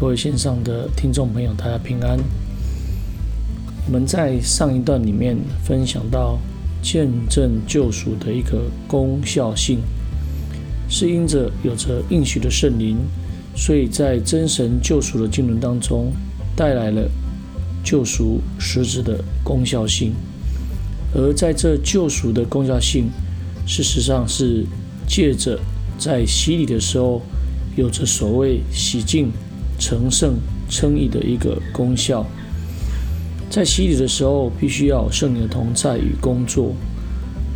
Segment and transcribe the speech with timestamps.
[0.00, 2.18] 各位线上的听众朋友，大家平安。
[3.84, 6.38] 我们在上一段里面分享到
[6.80, 9.80] 见证救赎的一个功效性，
[10.88, 12.96] 是因着有着应许的圣灵，
[13.54, 16.10] 所以在真神救赎的经纶当中
[16.56, 17.06] 带来了
[17.84, 20.14] 救赎实质的功效性。
[21.14, 23.10] 而在这救赎的功效性，
[23.66, 24.64] 事实上是
[25.06, 25.60] 借着
[25.98, 27.20] 在洗礼的时候，
[27.76, 29.30] 有着所谓洗净。
[29.80, 30.34] 成圣
[30.68, 32.24] 称义的一个功效，
[33.48, 36.72] 在洗礼的时候，必须要圣灵的同在与工作。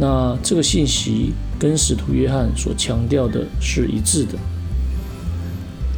[0.01, 4.39] 那这个信息跟使徒约翰所强调的是一致的。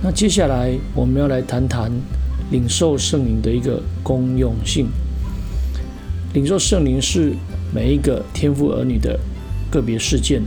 [0.02, 1.90] 那接下来我们要来谈谈
[2.50, 4.88] 领受圣灵的一个功用性。
[6.34, 7.32] 领受圣灵是
[7.72, 9.18] 每一个天赋儿女的
[9.70, 10.42] 个别事件，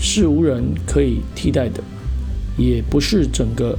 [0.00, 1.80] 是无人可以替代的，
[2.56, 3.78] 也不是整个。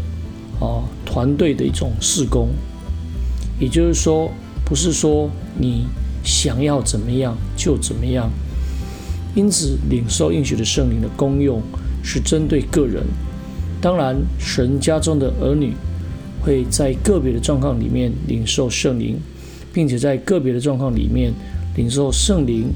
[0.62, 2.50] 啊，团队的一种事工，
[3.60, 4.30] 也就是说，
[4.64, 5.88] 不是说你
[6.24, 8.30] 想要怎么样就怎么样。
[9.34, 11.64] 因此，领受应许的圣灵的功用
[12.04, 13.04] 是针对个人。
[13.82, 15.74] 当然，神家中的儿女
[16.44, 19.20] 会在个别的状况里面领受圣灵，
[19.74, 21.34] 并且在个别的状况里面
[21.76, 22.72] 领受圣灵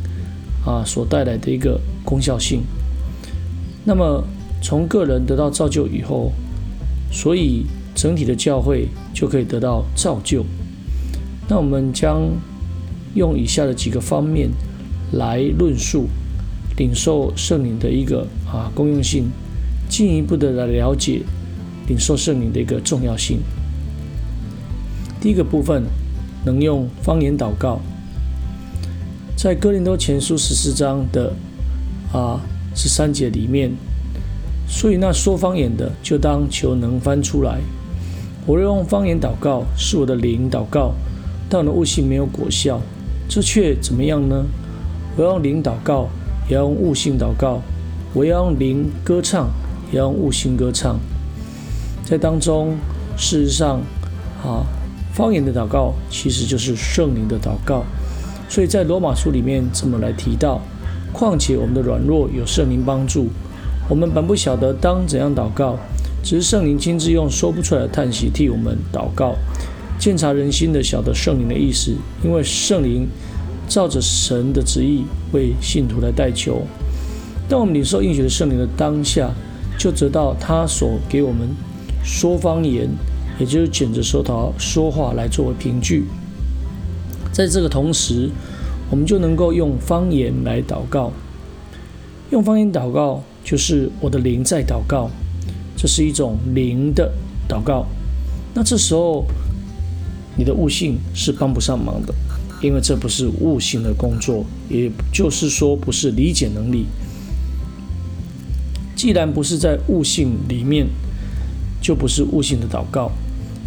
[0.66, 2.64] 啊所带来的一个功效性。
[3.84, 4.24] 那么，
[4.60, 6.32] 从个人得到造就以后。
[7.12, 10.46] 所以，整体的教会就可以得到造就。
[11.48, 12.24] 那我们将
[13.14, 14.50] 用以下的几个方面
[15.14, 16.08] 来论述
[16.78, 19.30] 领受圣灵的一个啊公用性，
[19.88, 21.22] 进一步的来了解
[21.88, 23.40] 领受圣灵的一个重要性。
[25.22, 25.84] 第一个部分，
[26.44, 27.80] 能用方言祷告，
[29.38, 31.34] 在哥林多前书十四章的
[32.12, 32.42] 啊
[32.76, 33.72] 十三节里面。
[34.68, 37.60] 所以那说方言的，就当求能翻出来。
[38.46, 40.94] 我用方言祷告，是我的灵祷告，
[41.50, 42.80] 但我的悟性没有果效，
[43.28, 44.46] 这却怎么样呢？
[45.16, 46.08] 我要用灵祷告，
[46.50, 47.62] 也要用悟性祷告；
[48.14, 49.50] 我要用灵歌唱，
[49.92, 51.00] 也要用悟性歌唱。
[52.04, 52.76] 在当中，
[53.18, 53.80] 事实上，
[54.44, 54.66] 啊，
[55.14, 57.84] 方言的祷告其实就是圣灵的祷告。
[58.50, 60.62] 所以在罗马书里面这么来提到：
[61.12, 63.28] 况且我们的软弱有圣灵帮助。
[63.88, 65.78] 我们本不晓得当怎样祷告，
[66.24, 69.36] 只是圣灵亲自用说不出来的叹息替我们祷告。
[70.00, 73.08] 鉴察人心的，晓得圣灵的意思，因为圣灵
[73.68, 76.64] 照着神的旨意为信徒来代求。
[77.48, 79.30] 当我们领受应许的圣灵的当下，
[79.78, 81.48] 就得到他所给我们
[82.04, 82.90] 说方言，
[83.40, 86.06] 也就是卷着舌头说话来作为凭据。
[87.32, 88.32] 在这个同时，
[88.90, 91.12] 我们就能够用方言来祷告，
[92.32, 93.22] 用方言祷告。
[93.46, 95.10] 就是我的灵在祷告，
[95.78, 97.10] 这是一种灵的
[97.48, 97.86] 祷告。
[98.56, 99.24] 那这时候
[100.36, 102.14] 你的悟性是帮不上忙的，
[102.62, 106.88] 因为这不是悟性的工作，也就是说不是理解能力。
[108.96, 110.88] 既然不是在悟性里面，
[111.80, 113.12] 就不是悟性的祷告。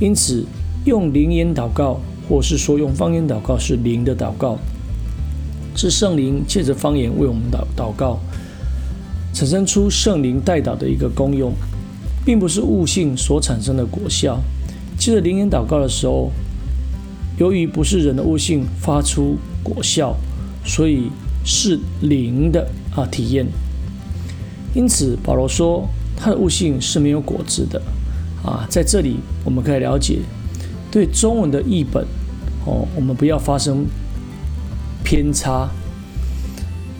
[0.00, 0.44] 因此，
[0.86, 4.58] 用灵言祷告，或是说用方言祷告，是灵的祷告，
[5.76, 8.18] 是圣灵借着方言为我们祷祷告。
[9.32, 11.52] 产生出圣灵代祷的一个功用，
[12.24, 14.40] 并不是悟性所产生的果效。
[14.98, 16.30] 记得灵言祷告的时候，
[17.38, 20.16] 由于不是人的悟性发出果效，
[20.64, 21.10] 所以
[21.44, 23.46] 是灵的啊体验。
[24.74, 27.80] 因此保罗说他的悟性是没有果子的
[28.42, 28.66] 啊。
[28.68, 30.18] 在这里我们可以了解，
[30.90, 32.04] 对中文的译本
[32.66, 33.86] 哦，我们不要发生
[35.04, 35.68] 偏差。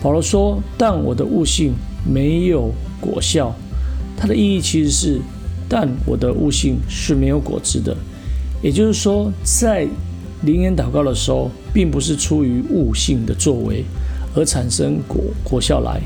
[0.01, 1.73] 保罗说：“但我的悟性。”
[2.05, 3.53] 没有果效，
[4.17, 5.19] 它的意义其实是，
[5.67, 7.95] 但我的悟性是没有果子的。
[8.61, 9.87] 也就是说，在
[10.43, 13.83] 灵言祷告的时候，并不是出于悟性的作为
[14.35, 16.01] 而产生果果效来。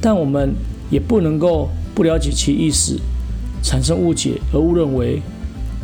[0.00, 0.54] 但我们
[0.90, 2.98] 也不能够不了解其意思，
[3.62, 5.20] 产生误解而误认为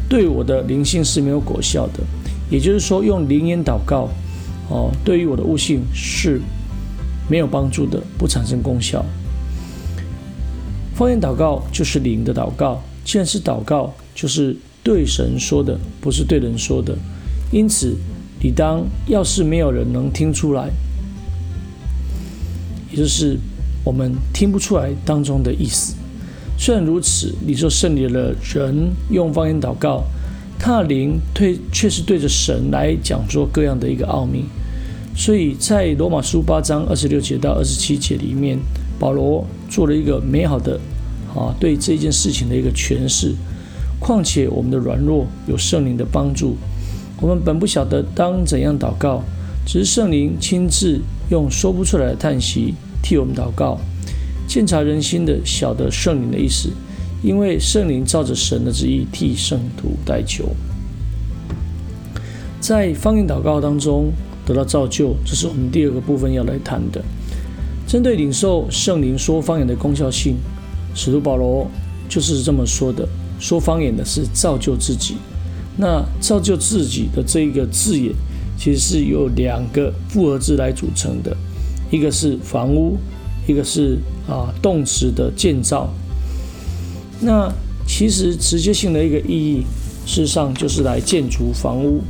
[0.08, 2.00] 对我的灵性是没有果效的。
[2.50, 4.08] 也就是说，用灵言祷告，
[4.68, 6.40] 哦，对于我的悟性是。
[7.28, 9.04] 没有帮助的，不产生功效。
[10.94, 16.96] 方言祷告就是灵的祷告，既然是祷告，就是对神说的，不是对人说的。
[17.50, 17.96] 因此，
[18.40, 20.70] 你当要是没有人能听出来，
[22.90, 23.38] 也就是
[23.84, 25.94] 我们听不出来当中的意思。
[26.56, 30.04] 虽然如此，你说圣灵的人用方言祷告，
[30.58, 34.44] 他的灵对却是对着神来讲说各样的一个奥秘。
[35.16, 38.58] 所以在罗马书八章二十六节到二十七节里面，
[38.98, 40.78] 保罗做了一个美好的
[41.34, 43.34] 啊对这件事情的一个诠释。
[44.00, 46.56] 况且我们的软弱有圣灵的帮助，
[47.20, 49.22] 我们本不晓得当怎样祷告，
[49.64, 51.00] 只是圣灵亲自
[51.30, 53.78] 用说不出来的叹息替我们祷告。
[54.46, 56.68] 鉴察人心的，晓得圣灵的意思，
[57.22, 60.50] 因为圣灵照着神的旨意替圣徒代求。
[62.60, 64.12] 在方言祷告当中
[64.46, 67.02] 得到造就，这是我们第二个部分要来谈的。
[67.86, 70.36] 针对领受圣灵说方言的功效性，
[70.94, 71.70] 使徒保罗
[72.08, 73.08] 就是这么说的。
[73.40, 75.16] 说方言的是造就自己，
[75.76, 78.14] 那造就自己的这一个字眼，
[78.56, 81.36] 其实是由两个复合字来组成的，
[81.90, 82.96] 一个是房屋，
[83.46, 83.98] 一个是
[84.28, 85.92] 啊动词的建造。
[87.20, 87.52] 那
[87.86, 89.62] 其实直接性的一个意义，
[90.06, 92.02] 事实上就是来建筑房屋。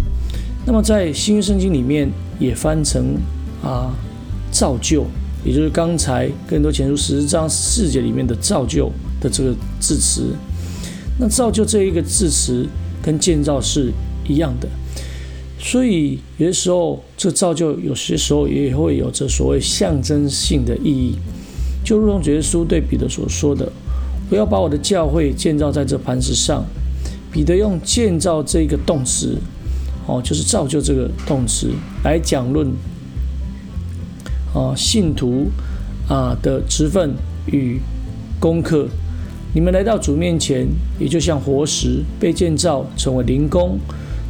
[0.67, 2.09] 那么在新约圣经里面
[2.39, 3.17] 也翻成
[3.63, 3.95] 啊
[4.51, 5.05] 造就，
[5.45, 8.91] 也就是刚才更多前书十章四节里面的造就
[9.21, 10.35] 的这个字词。
[11.19, 12.67] 那造就这一个字词
[13.03, 13.93] 跟建造是
[14.29, 14.69] 一样的，
[15.59, 21.17] 所以有些时候这造就有些时候也会有着所谓象征性的意义，
[21.85, 23.71] 就如同主耶稣对彼得所说的
[24.29, 26.65] ：“不要把我的教会建造在这磐石上。”
[27.31, 29.37] 彼得用建造这个动词，
[30.07, 31.71] 哦，就是造就这个动词
[32.03, 32.71] 来讲论
[34.53, 35.47] 哦信徒
[36.09, 37.15] 啊的职分
[37.47, 37.81] 与
[38.39, 38.87] 功课。
[39.55, 40.67] 你们来到主面前，
[40.99, 43.79] 也就像活石被建造成为灵宫，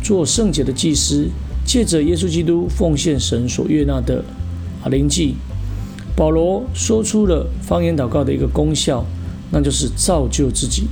[0.02, 1.28] 做圣洁的祭司，
[1.64, 4.22] 借着耶稣基督奉献神所悦纳的
[4.82, 5.34] 啊灵祭。
[6.14, 9.04] 保罗说出了方言祷告的一个功效，
[9.50, 10.84] 那就是造就自己。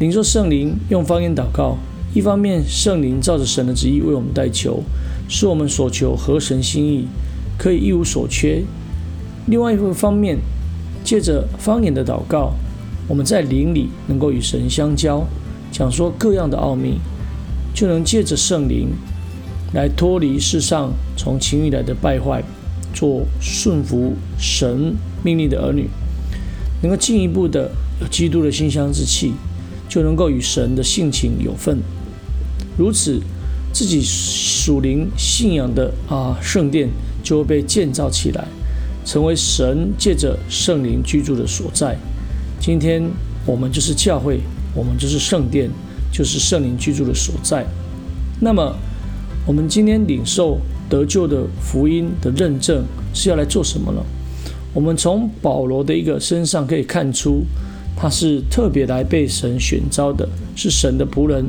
[0.00, 1.76] 领受圣灵用方言祷告，
[2.14, 4.82] 一方面圣灵照着神的旨意为我们代求，
[5.28, 7.06] 使我们所求合神心意，
[7.58, 8.64] 可以一无所缺；
[9.46, 10.38] 另外一方面，
[11.04, 12.54] 借着方言的祷告。
[13.06, 15.26] 我们在灵里能够与神相交，
[15.70, 16.98] 讲说各样的奥秘，
[17.74, 18.88] 就能借着圣灵
[19.74, 22.42] 来脱离世上从情欲来的败坏，
[22.94, 25.88] 做顺服神命令的儿女，
[26.82, 27.70] 能够进一步的
[28.00, 29.32] 有基督的馨香之气，
[29.88, 31.78] 就能够与神的性情有份。
[32.78, 33.20] 如此，
[33.72, 36.88] 自己属灵信仰的啊圣殿
[37.24, 38.46] 就会被建造起来，
[39.04, 41.98] 成为神借着圣灵居住的所在。
[42.60, 43.02] 今天
[43.44, 44.40] 我们就是教会，
[44.74, 45.68] 我们就是圣殿，
[46.12, 47.66] 就是圣灵居住的所在。
[48.40, 48.72] 那么，
[49.44, 50.58] 我们今天领受
[50.88, 54.00] 得救的福音的认证是要来做什么呢？
[54.72, 57.42] 我们从保罗的一个身上可以看出，
[57.96, 61.44] 他是特别来被神选召的，是神的仆人，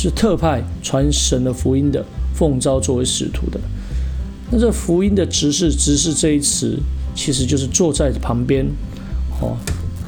[0.00, 3.58] 是特派传神的福音的，奉召作为使徒的。
[4.48, 6.78] 那这福音的执事，执事这一词，
[7.16, 8.64] 其实就是坐在旁边，
[9.40, 9.56] 哦。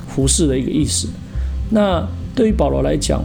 [0.09, 1.09] 服侍的一个意思。
[1.71, 3.25] 那对于保罗来讲，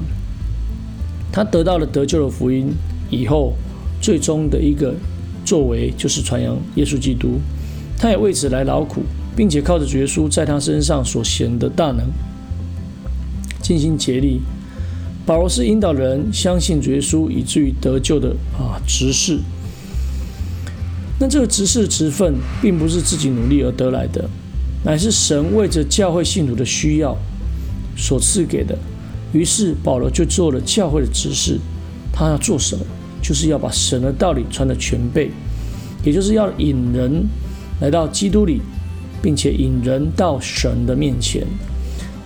[1.31, 2.73] 他得到了得救的福音
[3.12, 3.53] 以后，
[4.01, 4.95] 最终的一个
[5.44, 7.39] 作为就是传扬耶稣基督。
[7.97, 9.03] 他也为此来劳苦，
[9.35, 12.06] 并且靠着主耶稣在他身上所显的大能，
[13.62, 14.41] 尽心竭力。
[15.25, 19.39] 保罗是引导人相信主耶稣，以至于得救的啊执事。
[21.20, 24.29] 那这个执事职分，并不是自己努力而得来的。
[24.84, 27.17] 乃是神为着教会信徒的需要
[27.98, 28.77] 所赐给的。
[29.34, 31.60] 于是保罗就做了教会的执事。
[32.13, 32.86] 他要做什么？
[33.22, 35.32] 就是要把神的道理传的全备，
[36.03, 37.25] 也就是要引人
[37.82, 38.62] 来到基督里，
[39.22, 41.44] 并且引人到神的面前。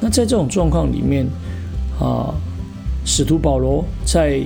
[0.02, 1.26] 那在这种状况里面
[1.98, 2.36] 啊，
[3.10, 4.40] 使徒保罗在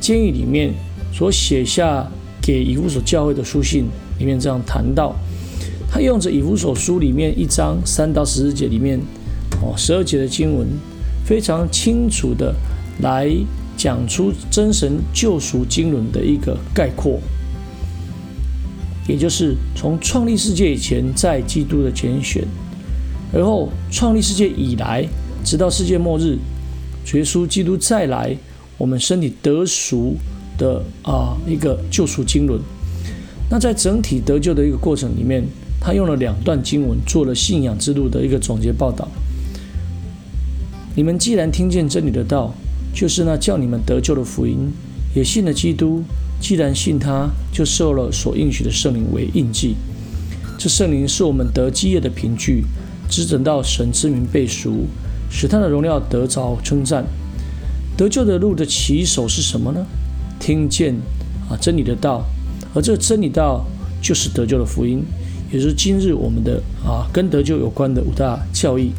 [0.00, 0.72] 监狱里面
[1.12, 2.10] 所写下
[2.40, 3.84] 给以弗所教会的书信
[4.18, 5.14] 里面这样谈到。
[5.90, 8.98] 他用着以弗所书里面一章三到十四节里面，
[9.60, 10.66] 哦十二节的经文，
[11.22, 12.54] 非常清楚的
[13.02, 13.30] 来
[13.76, 17.20] 讲出真神救赎经纶的一个概括，
[19.06, 22.42] 也就是从创立世界以前在基督的拣选，
[23.34, 25.06] 而后创立世界以来，
[25.44, 26.38] 直到世界末日，
[27.16, 28.36] 耶稣基督再来，
[28.76, 30.16] 我们身体得赎
[30.58, 32.60] 的啊一个救赎经纶。
[33.50, 35.42] 那在整体得救的一个过程里面。
[35.80, 39.08] 他用了两段经文做了信仰之路的一个总结报道。
[40.96, 42.52] 你们既然听见真理的道，
[42.92, 44.72] 就是那叫你们得救的福音，
[45.14, 46.02] 也信了基督。
[46.40, 49.76] 既然信他，就受了所应许的圣灵为印记。
[50.58, 52.64] 这圣灵是我们得基业的凭据，
[53.08, 54.88] 只等到神之名被赎，
[55.30, 57.04] 使他的荣耀得着称赞。
[57.96, 59.84] 得救的路的起手是什么呢？
[60.38, 60.94] 听见
[61.50, 62.24] 啊真理的道，
[62.72, 63.66] 而这真理道
[64.00, 65.02] 就是得救的福音。
[65.50, 68.92] 也是今日我们的啊，跟得救有关的五大教义。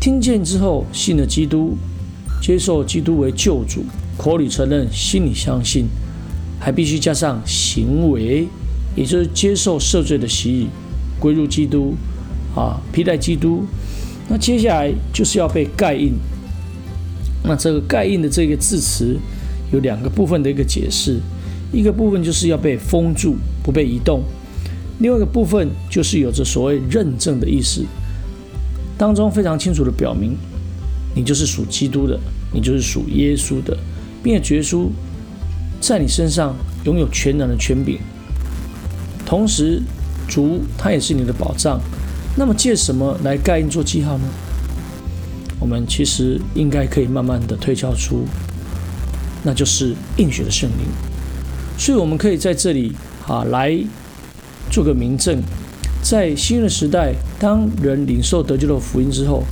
[0.00, 1.76] 听见之后信了基督，
[2.40, 3.84] 接受基督为救主，
[4.16, 5.86] 口里承认，心里相信，
[6.58, 8.48] 还必须加上行为，
[8.96, 10.68] 也就是接受赦罪的洗礼，
[11.20, 11.94] 归入基督，
[12.56, 13.64] 啊，披戴基督。
[14.30, 16.12] 那接下来就是要被盖印。
[17.42, 19.18] 那这个盖印的这个字词
[19.72, 21.18] 有两个部分的一个解释，
[21.72, 24.20] 一个部分就是要被封住，不被移动；
[25.00, 27.84] 另外一个部分就是有着所谓认证的意思，
[28.96, 30.36] 当中非常清楚的表明。
[31.12, 32.16] 你就是属基督的，
[32.52, 33.76] 你就是属耶稣的，
[34.22, 34.86] 并且耶稣
[35.80, 37.98] 在你身上拥有全能的权柄。
[39.26, 39.82] 同时，
[40.28, 41.80] 主他也是你的保障。
[42.36, 44.24] 那么，借什么来盖印做记号呢？
[45.58, 48.24] 我们其实应该可以慢慢的推敲出，
[49.42, 50.86] 那就是应许的圣灵。
[51.76, 52.92] 所以，我们可以在这里
[53.26, 53.76] 啊来
[54.70, 55.42] 做个明证，
[56.02, 59.42] 在新的时代，当人领受得救的福音之后。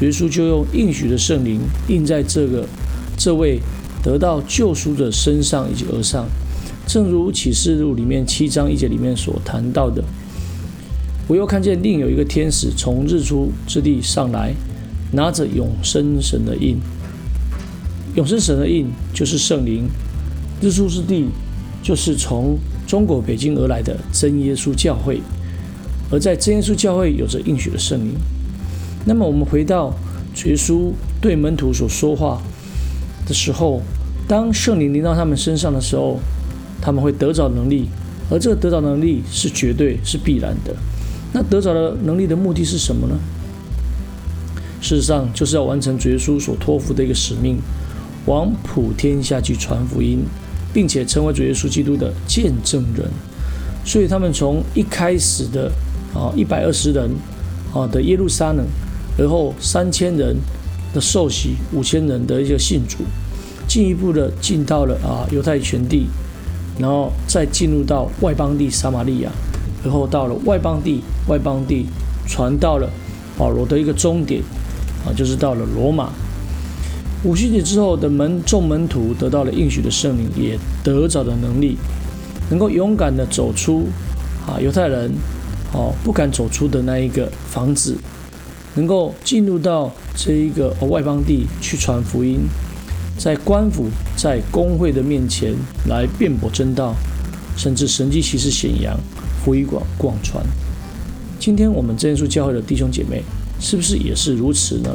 [0.00, 2.64] 耶稣就用应许的圣灵印在这个
[3.16, 3.58] 这位
[4.00, 6.24] 得到救赎的身上以及额上，
[6.86, 10.04] 正如启示录里面七章一节里面所谈到的。
[11.28, 14.54] 我又看见另有一个天使从日出之地上来，
[15.12, 16.78] 拿着永生神的印。
[18.14, 19.86] 永生神的印就是圣灵，
[20.62, 21.26] 日出之地
[21.82, 25.20] 就是从中国北京而来的真耶稣教会，
[26.10, 28.14] 而在真耶稣教会有着应许的圣灵。
[29.04, 29.94] 那么我们回到
[30.46, 32.40] 耶稣对门徒所说话
[33.26, 33.82] 的时候，
[34.26, 36.18] 当圣灵临到他们身上的时候，
[36.80, 37.90] 他们会得着能力，
[38.30, 40.74] 而这个得着能力是绝对是必然的。
[41.32, 43.18] 那得着的能力的目的是什么呢？
[44.80, 47.58] 事实上，就是要完成主耶稣所托付的一个使命，
[48.26, 50.20] 往普天下去传福音，
[50.72, 53.08] 并且成为主耶稣基督的见证人。
[53.84, 55.70] 所以他们从一开始的
[56.14, 57.10] 啊一百二十人
[57.74, 58.66] 啊的耶路撒冷。
[59.20, 60.36] 而后三千人
[60.94, 62.98] 的受洗，五千人的一些信主，
[63.66, 66.06] 进一步的进到了啊犹太全地，
[66.78, 69.32] 然后再进入到外邦地撒玛利亚，
[69.84, 71.86] 而后到了外邦地，外邦地
[72.26, 72.88] 传到了
[73.36, 74.42] 保罗的一个终点
[75.04, 76.10] 啊，就是到了罗马。
[77.24, 81.76] 五旬节之后的门众门徒得到了应许的圣灵，也得着的能力，
[82.50, 83.88] 能够勇敢的走出
[84.46, 85.12] 啊犹太人
[85.72, 87.96] 哦不敢走出的那一个房子。
[88.74, 92.38] 能够进入到这一个外邦地去传福音，
[93.16, 95.52] 在官府、在工会的面前
[95.88, 96.94] 来辩驳真道，
[97.56, 98.96] 甚至神迹奇事显扬，
[99.48, 100.44] 推广广传。
[101.38, 103.22] 今天我们真耶稣教会的弟兄姐妹，
[103.58, 104.94] 是不是也是如此呢？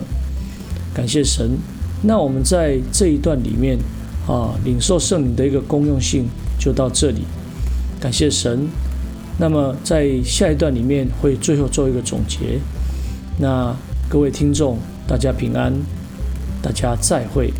[0.94, 1.58] 感谢神。
[2.04, 3.80] 那我们在这一段里面
[4.28, 6.28] 啊，领受圣灵的一个公用性
[6.60, 7.24] 就到这里。
[8.00, 8.68] 感谢神。
[9.40, 12.60] 那么在下一段里面会最后做一个总结。
[13.40, 13.76] 那
[14.08, 15.74] 各位听众，大家平安，
[16.62, 17.52] 大家再会。